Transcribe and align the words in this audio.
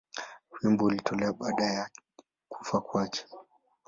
Wimbo 0.61 0.85
ulitolewa 0.85 1.33
baada 1.33 1.63
ya 1.63 1.89
kufa 2.49 2.81
kwake. 2.81 3.25